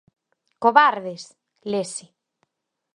¡Covardes!, 0.63 1.23
lese. 1.71 2.05